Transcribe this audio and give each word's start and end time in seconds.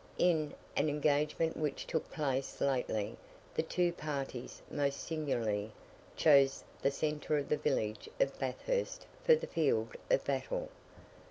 In 0.17 0.55
an 0.75 0.89
engagement 0.89 1.55
which 1.55 1.85
took 1.85 2.11
place 2.11 2.59
lately, 2.59 3.17
the 3.53 3.61
two 3.61 3.93
parties 3.93 4.59
most 4.71 4.99
singularly 5.01 5.73
chose 6.15 6.63
the 6.81 6.89
centre 6.89 7.37
of 7.37 7.49
the 7.49 7.57
village 7.57 8.09
of 8.19 8.39
Bathurst 8.39 9.05
for 9.23 9.35
the 9.35 9.45
field 9.45 9.89
of 10.09 10.23
battle. 10.25 10.69